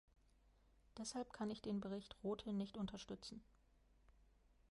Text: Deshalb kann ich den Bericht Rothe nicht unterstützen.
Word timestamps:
Deshalb 0.97 1.31
kann 1.31 1.51
ich 1.51 1.61
den 1.61 1.79
Bericht 1.79 2.15
Rothe 2.23 2.53
nicht 2.53 2.75
unterstützen. 2.75 3.39